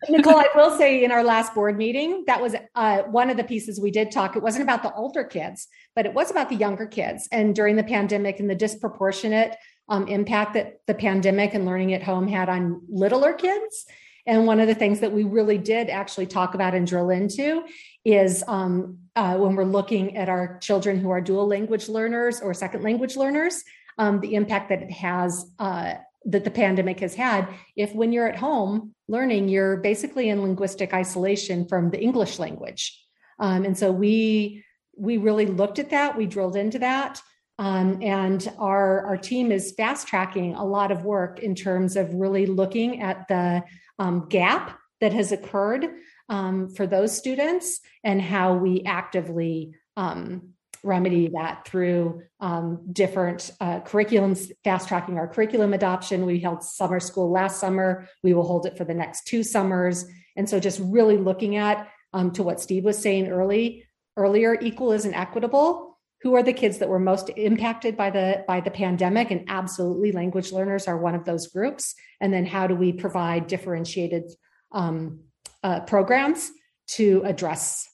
[0.09, 3.45] Nicole, I will say in our last board meeting, that was uh, one of the
[3.45, 4.35] pieces we did talk.
[4.35, 7.29] It wasn't about the older kids, but it was about the younger kids.
[7.31, 9.55] And during the pandemic and the disproportionate
[9.89, 13.87] um, impact that the pandemic and learning at home had on littler kids
[14.27, 17.65] and one of the things that we really did actually talk about and drill into
[18.05, 22.55] is um, uh, when we're looking at our children who are dual language learners or
[22.55, 23.63] second language learners,
[23.99, 27.49] um, the impact that it has, uh, that the pandemic has had.
[27.77, 32.99] If when you're at home learning, you're basically in linguistic isolation from the English language.
[33.39, 34.65] Um, and so we
[34.97, 36.17] we really looked at that.
[36.17, 37.21] We drilled into that.
[37.59, 42.13] Um, and our, our team is fast tracking a lot of work in terms of
[42.15, 43.63] really looking at the
[43.99, 45.87] um, gap that has occurred
[46.29, 53.81] um, for those students and how we actively um, remedy that through um, different uh,
[53.81, 56.27] curriculums, fast tracking our curriculum adoption.
[56.27, 58.09] We held summer school last summer.
[58.23, 60.05] We will hold it for the next two summers.
[60.37, 64.93] And so just really looking at um, to what Steve was saying early earlier, equal
[64.93, 65.84] isn't equitable
[66.25, 69.31] who are the kids that were most impacted by the by the pandemic?
[69.31, 71.95] And absolutely language learners are one of those groups.
[72.21, 74.33] And then how do we provide differentiated
[74.73, 75.21] um,
[75.63, 76.51] uh, programs
[76.87, 77.87] to address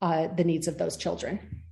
[0.00, 1.62] uh, the needs of those children?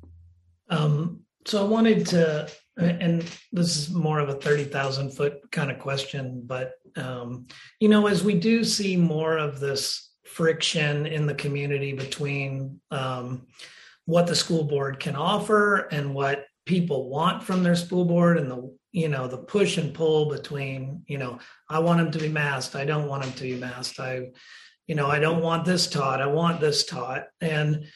[0.69, 3.23] Um, so i wanted to and
[3.53, 7.47] this is more of a 30,000 foot kind of question but um,
[7.81, 13.47] you know as we do see more of this friction in the community between um,
[14.07, 18.51] what the school board can offer and what people want from their school board and
[18.51, 21.39] the you know the push and pull between you know
[21.69, 24.21] i want them to be masked i don't want them to be masked i
[24.87, 27.25] you know i don't want this taught i want this taught.
[27.41, 27.87] And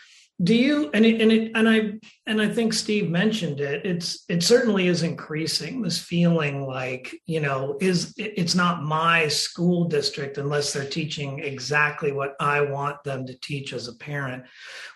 [0.42, 1.92] do you and it, and it, and i
[2.26, 7.40] and i think steve mentioned it it's it certainly is increasing this feeling like you
[7.40, 13.24] know is it's not my school district unless they're teaching exactly what i want them
[13.26, 14.44] to teach as a parent.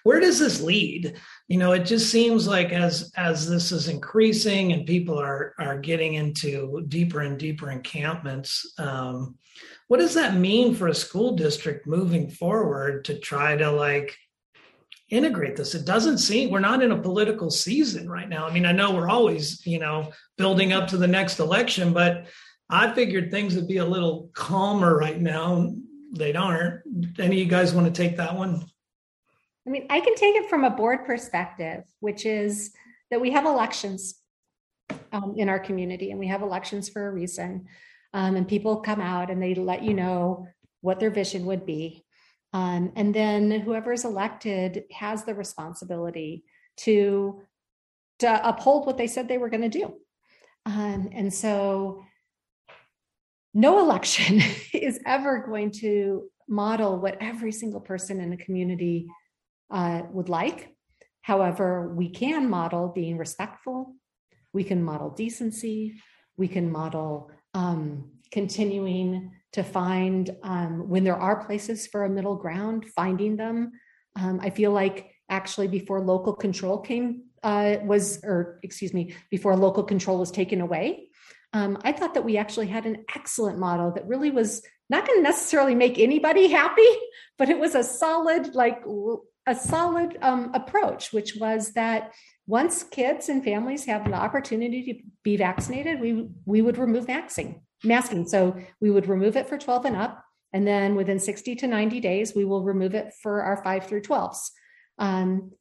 [0.03, 1.17] Where does this lead?
[1.49, 5.79] You know it just seems like as as this is increasing and people are are
[5.79, 9.37] getting into deeper and deeper encampments um,
[9.89, 14.17] what does that mean for a school district moving forward to try to like
[15.11, 15.75] integrate this.
[15.75, 18.47] It doesn't seem we're not in a political season right now.
[18.47, 22.29] I mean, I know we're always, you know, building up to the next election, but
[22.71, 25.75] I figured things would be a little calmer right now.
[26.13, 26.83] They aren't.
[27.19, 28.65] Any of you guys want to take that one?
[29.67, 32.73] I mean, I can take it from a board perspective, which is
[33.11, 34.15] that we have elections
[35.13, 37.67] um, in our community and we have elections for a reason.
[38.15, 40.47] Um, and people come out and they let you know
[40.81, 42.05] what their vision would be.
[42.53, 46.45] Um, and then whoever is elected has the responsibility
[46.79, 47.43] to,
[48.19, 49.95] to uphold what they said they were going to do.
[50.67, 52.03] Um, and so
[53.55, 54.43] no election
[54.75, 59.07] is ever going to model what every single person in the community
[59.71, 60.75] uh, would like.
[61.23, 63.95] However, we can model being respectful,
[64.53, 66.01] we can model decency,
[66.37, 72.37] we can model um, continuing to find um, when there are places for a middle
[72.37, 73.73] ground, finding them.
[74.17, 79.57] Um, I feel like actually before local control came uh, was, or excuse me, before
[79.57, 81.09] local control was taken away,
[81.53, 85.19] um, I thought that we actually had an excellent model that really was not going
[85.19, 86.89] to necessarily make anybody happy,
[87.39, 88.83] but it was a solid, like
[89.47, 92.13] a solid um, approach, which was that
[92.47, 97.63] once kids and families have an opportunity to be vaccinated, we we would remove vaccine
[97.85, 98.27] masking.
[98.27, 100.25] So we would remove it for 12 and up.
[100.53, 104.03] And then within 60 to 90 days, we will remove it for our five through
[104.03, 104.51] 12s.
[104.99, 105.53] Um,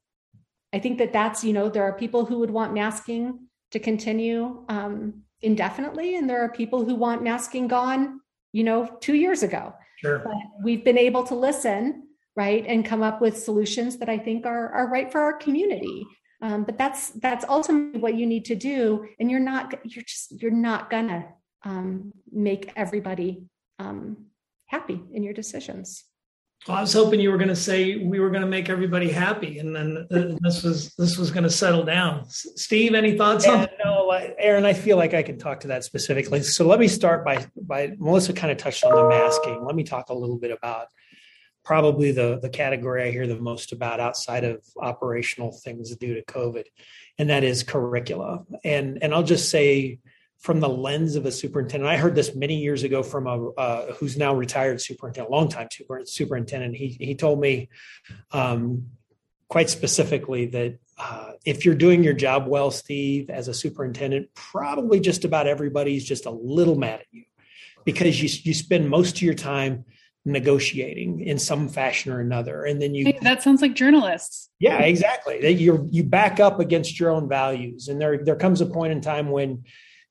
[0.74, 4.66] I think that that's, you know, there are people who would want masking to continue
[4.68, 8.20] um, indefinitely, and there are people who want masking gone,
[8.52, 9.74] you know, two years ago.
[9.98, 10.20] Sure.
[10.20, 14.46] But we've been able to listen, right, and come up with solutions that I think
[14.46, 16.06] are, are right for our community.
[16.42, 20.42] Um, but that's that's ultimately what you need to do, and you're not you're just
[20.42, 21.28] you're not gonna
[21.64, 23.44] um, make everybody
[23.80, 24.26] um,
[24.68, 26.06] happy in your decisions.
[26.68, 29.10] Well, I was hoping you were going to say we were going to make everybody
[29.10, 32.26] happy, and then uh, this was this was going to settle down.
[32.28, 33.60] Steve, any thoughts yeah, on?
[33.62, 33.78] That?
[33.84, 36.44] No, Aaron, I feel like I can talk to that specifically.
[36.44, 39.66] So let me start by by Melissa kind of touched on the masking.
[39.66, 40.88] Let me talk a little bit about
[41.64, 46.26] probably the the category I hear the most about outside of operational things due to
[46.26, 46.66] COVID,
[47.18, 48.44] and that is curricula.
[48.66, 50.00] And and I'll just say
[50.40, 51.90] from the lens of a superintendent.
[51.92, 55.68] I heard this many years ago from a uh, who's now retired superintendent, long time
[55.72, 56.76] super, superintendent.
[56.76, 57.70] He he told me
[58.32, 58.88] um,
[59.50, 65.00] quite specifically that uh, if you're doing your job well, Steve, as a superintendent, probably
[65.00, 67.26] just about everybody's just a little mad at you
[67.84, 69.86] because you you spend most of your time
[70.26, 72.64] negotiating in some fashion or another.
[72.64, 74.50] And then you hey, that sounds like journalists.
[74.60, 75.50] Yeah exactly.
[75.50, 77.88] You you back up against your own values.
[77.88, 79.64] And there there comes a point in time when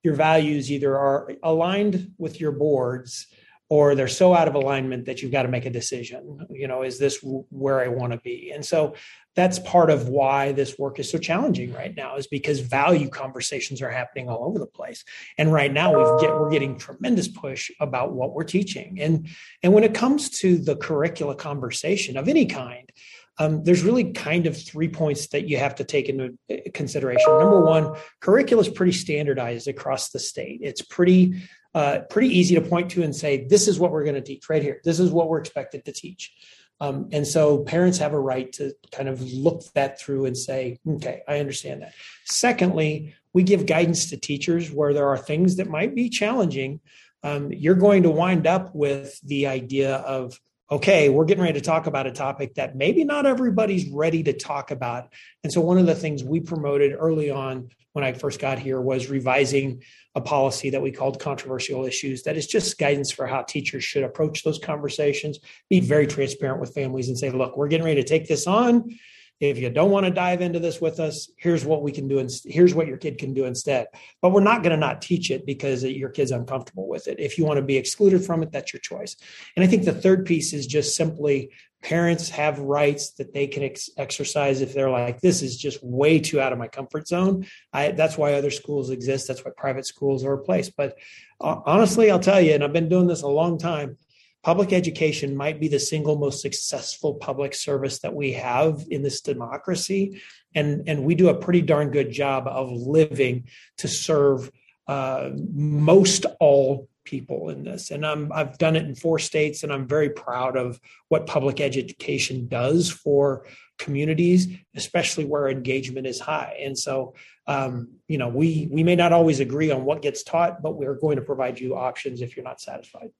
[0.02, 3.26] your values either are aligned with your boards
[3.70, 6.82] or they're so out of alignment that you've got to make a decision you know
[6.82, 7.18] is this
[7.50, 8.50] where i want to be?
[8.52, 8.94] And so
[9.38, 13.80] that's part of why this work is so challenging right now is because value conversations
[13.80, 15.04] are happening all over the place.
[15.38, 18.98] And right now we've get we're getting tremendous push about what we're teaching.
[19.00, 19.28] And
[19.62, 22.90] and when it comes to the curricula conversation of any kind
[23.38, 27.30] um, there's really kind of three points that you have to take into uh, consideration.
[27.38, 30.60] Number one, curricula is pretty standardized across the state.
[30.62, 31.42] It's pretty
[31.74, 34.48] uh, pretty easy to point to and say, this is what we're going to teach
[34.48, 34.80] right here.
[34.84, 36.32] This is what we're expected to teach.
[36.80, 40.78] Um, and so parents have a right to kind of look that through and say,
[40.88, 41.92] okay, I understand that.
[42.24, 46.80] Secondly, we give guidance to teachers where there are things that might be challenging.
[47.22, 50.40] Um, you're going to wind up with the idea of
[50.70, 54.32] okay, we're getting ready to talk about a topic that maybe not everybody's ready to
[54.32, 55.12] talk about.
[55.42, 58.80] And so, one of the things we promoted early on when I first got here
[58.80, 59.82] was revising
[60.14, 62.22] a policy that we called controversial issues.
[62.24, 65.38] That is just guidance for how teachers should approach those conversations,
[65.70, 68.98] be very transparent with families and say, look, we're getting ready to take this on
[69.40, 72.18] if you don't want to dive into this with us here's what we can do
[72.18, 73.86] and here's what your kid can do instead.
[74.20, 77.20] But we're not going to not teach it because your kid's uncomfortable with it.
[77.20, 79.16] If you want to be excluded from it that's your choice.
[79.56, 83.62] And i think the third piece is just simply parents have rights that they can
[83.62, 87.46] ex- exercise if they're like this is just way too out of my comfort zone.
[87.72, 89.28] I, that's why other schools exist.
[89.28, 90.70] That's why private schools are a place.
[90.70, 90.98] But
[91.40, 93.96] uh, honestly i'll tell you and i've been doing this a long time
[94.42, 99.20] public education might be the single most successful public service that we have in this
[99.20, 100.20] democracy.
[100.54, 104.50] And and we do a pretty darn good job of living to serve
[104.86, 107.90] uh, most all people in this.
[107.90, 110.78] And I'm, i've done it in four states and i'm very proud of
[111.08, 113.46] what public education does for
[113.78, 116.58] communities especially where engagement is high.
[116.62, 117.14] And so
[117.46, 120.94] um, you know we we may not always agree on what gets taught but we're
[120.94, 123.10] going to provide you options if you're not satisfied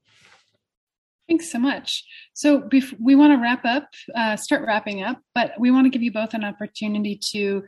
[1.28, 2.04] Thanks so much.
[2.32, 5.90] So bef- we want to wrap up, uh, start wrapping up, but we want to
[5.90, 7.64] give you both an opportunity to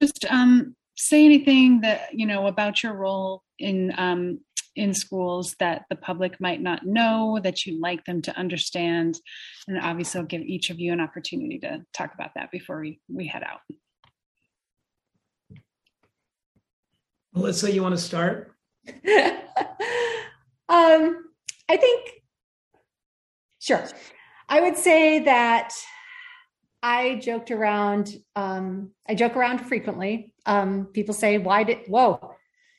[0.00, 4.40] just um, say anything that you know about your role in um,
[4.74, 9.20] in schools that the public might not know that you'd like them to understand,
[9.68, 12.98] and obviously I'll give each of you an opportunity to talk about that before we
[13.08, 13.60] we head out.
[17.34, 18.54] Melissa, you want to start?
[18.86, 18.94] um,
[21.68, 22.21] I think
[23.62, 23.86] Sure.
[24.48, 25.72] I would say that
[26.82, 28.12] I joked around.
[28.34, 30.32] Um, I joke around frequently.
[30.46, 31.78] Um, people say, "Why did?
[31.86, 32.34] Whoa,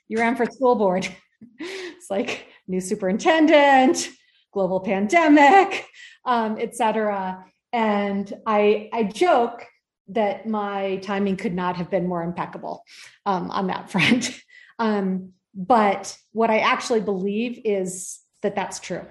[0.09, 1.07] you ran for school board."
[1.59, 4.09] it's like new superintendent,
[4.51, 5.87] global pandemic,
[6.25, 7.45] um, etc.
[7.71, 9.65] And I I joke
[10.09, 12.83] that my timing could not have been more impeccable
[13.25, 14.37] um, on that front.
[14.79, 19.05] Um, but what I actually believe is that that's true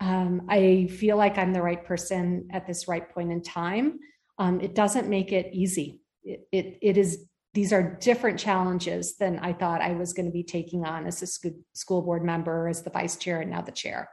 [0.00, 3.98] um, I feel like I'm the right person at this right point in time.
[4.38, 6.00] Um, it doesn't make it easy.
[6.24, 10.32] It, it, it is these are different challenges than I thought I was going to
[10.32, 13.70] be taking on as a school board member, as the vice chair, and now the
[13.70, 14.10] chair.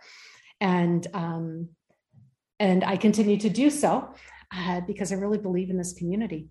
[0.59, 1.69] And um,
[2.59, 4.13] and I continue to do so
[4.55, 6.49] uh, because I really believe in this community.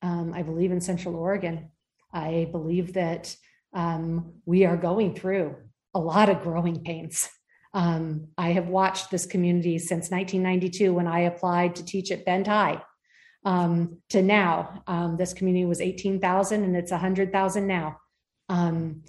[0.00, 1.68] Um, I believe in Central Oregon.
[2.14, 3.36] I believe that
[3.74, 5.56] um, we are going through
[5.94, 7.28] a lot of growing pains.
[7.72, 12.46] Um, I have watched this community since 1992 when I applied to teach at Bend
[12.46, 12.82] High
[13.44, 14.82] um, to now.
[14.86, 17.98] Um, this community was 18,000 and it's 100,000 now.
[18.48, 19.02] Um,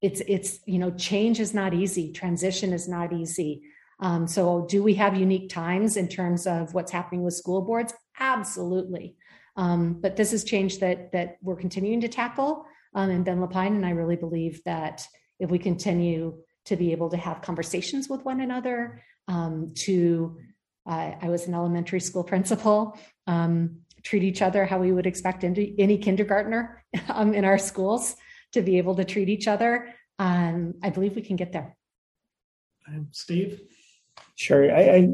[0.00, 3.62] it's it's you know change is not easy, transition is not easy.
[4.00, 7.92] Um, so do we have unique times in terms of what's happening with school boards?
[8.20, 9.16] Absolutely.
[9.56, 12.64] Um, but this is change that that we're continuing to tackle.
[12.96, 15.04] in Bend-La Pine, and I really believe that
[15.40, 16.38] if we continue
[16.68, 20.38] to be able to have conversations with one another, um, to
[20.86, 25.44] uh, I was an elementary school principal, um, treat each other how we would expect
[25.44, 28.16] any, any kindergartner um, in our schools
[28.52, 29.94] to be able to treat each other.
[30.18, 31.76] Um, I believe we can get there.
[33.12, 33.60] Steve?
[34.34, 34.74] Sure.
[34.74, 35.08] I, I,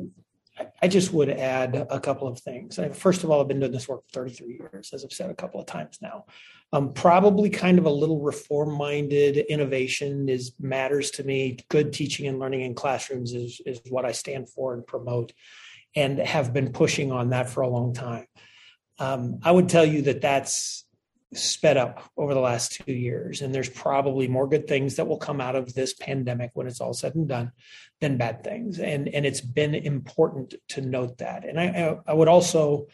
[0.82, 2.78] I just would add a couple of things.
[2.92, 5.34] First of all, I've been doing this work for 33 years, as I've said a
[5.34, 6.26] couple of times now.
[6.72, 11.58] Um, probably kind of a little reform-minded innovation is matters to me.
[11.68, 15.32] Good teaching and learning in classrooms is is what I stand for and promote,
[15.96, 18.26] and have been pushing on that for a long time.
[18.98, 20.83] Um, I would tell you that that's
[21.34, 23.42] sped up over the last two years.
[23.42, 26.80] And there's probably more good things that will come out of this pandemic when it's
[26.80, 27.52] all said and done
[28.00, 28.78] than bad things.
[28.78, 31.44] And, and it's been important to note that.
[31.44, 32.86] And I, I would also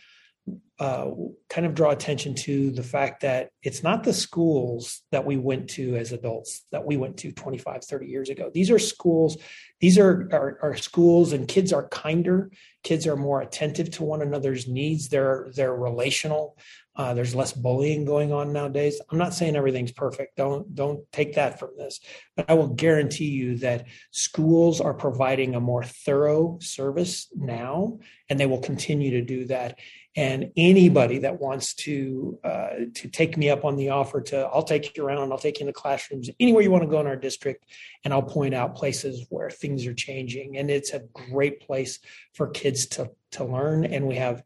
[0.79, 1.11] uh,
[1.51, 5.69] kind of draw attention to the fact that it's not the schools that we went
[5.69, 9.37] to as adults that we went to 25 30 years ago these are schools
[9.81, 12.51] these are, are schools and kids are kinder
[12.83, 16.57] kids are more attentive to one another's needs they're they're relational
[17.01, 19.01] uh, there's less bullying going on nowadays.
[19.11, 20.37] I'm not saying everything's perfect.
[20.37, 21.99] Don't don't take that from this,
[22.37, 28.39] but I will guarantee you that schools are providing a more thorough service now, and
[28.39, 29.79] they will continue to do that.
[30.17, 34.65] And anybody that wants to uh, to take me up on the offer to, I'll
[34.65, 35.31] take you around.
[35.31, 37.67] I'll take you into classrooms anywhere you want to go in our district,
[38.05, 40.57] and I'll point out places where things are changing.
[40.57, 42.01] And it's a great place
[42.35, 43.85] for kids to to learn.
[43.85, 44.43] And we have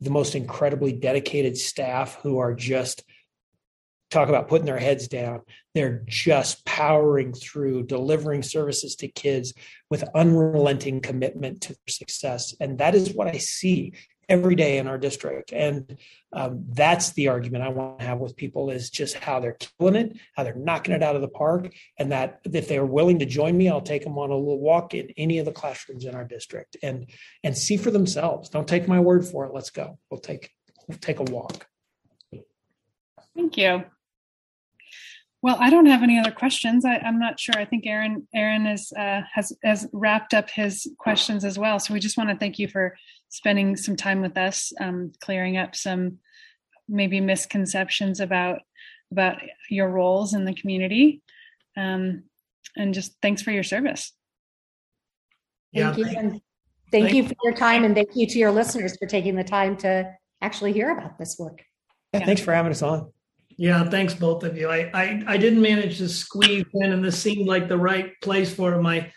[0.00, 3.02] the most incredibly dedicated staff who are just
[4.10, 5.42] talk about putting their heads down.
[5.74, 9.52] They're just powering through, delivering services to kids
[9.90, 12.54] with unrelenting commitment to success.
[12.60, 13.94] And that is what I see
[14.28, 15.52] every day in our district.
[15.52, 15.96] And
[16.32, 19.96] um, that's the argument I want to have with people is just how they're killing
[19.96, 23.26] it, how they're knocking it out of the park, and that if they're willing to
[23.26, 26.14] join me, I'll take them on a little walk in any of the classrooms in
[26.14, 27.06] our district and
[27.42, 28.50] and see for themselves.
[28.50, 29.54] Don't take my word for it.
[29.54, 29.98] Let's go.
[30.10, 30.50] We'll take
[30.86, 31.66] we'll take a walk.
[33.34, 33.84] Thank you.
[35.40, 36.84] Well, I don't have any other questions.
[36.84, 37.54] I, am not sure.
[37.56, 41.78] I think Aaron Aaron is uh, has has wrapped up his questions as well.
[41.78, 42.96] So we just want to thank you for
[43.28, 46.18] spending some time with us, um, clearing up some
[46.88, 48.60] maybe misconceptions about
[49.10, 49.38] about
[49.70, 51.22] your roles in the community,
[51.76, 52.24] um,
[52.76, 54.12] and just thanks for your service.
[55.74, 56.14] Thank yeah, you.
[56.14, 56.42] Thank,
[56.90, 59.76] thank you for your time, and thank you to your listeners for taking the time
[59.78, 61.62] to actually hear about this work.
[62.12, 63.12] Yeah, thanks for having us on.
[63.56, 64.68] Yeah, thanks both of you.
[64.68, 68.54] I, I I didn't manage to squeeze in, and this seemed like the right place
[68.54, 69.10] for my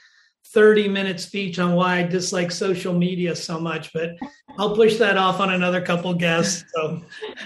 [0.54, 4.12] 30 minute speech on why I dislike social media so much, but
[4.58, 6.64] I'll push that off on another couple guests.
[6.74, 7.02] So,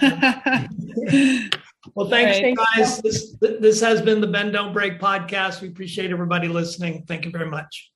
[1.94, 2.56] well, thanks, right.
[2.74, 3.00] guys.
[3.00, 5.60] This this has been the Bend Don't Break podcast.
[5.60, 7.04] We appreciate everybody listening.
[7.06, 7.92] Thank you very much.